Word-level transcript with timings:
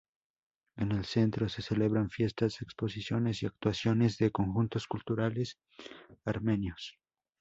En 0.77 0.93
el 0.93 1.05
centro 1.05 1.47
se 1.47 1.61
celebran 1.61 2.09
fiestas, 2.09 2.59
exposiciones 2.63 3.43
y 3.43 3.45
actuaciones 3.45 4.17
de 4.17 4.31
conjuntos 4.31 4.87
culturales 4.87 5.59
armenios. 6.25 6.97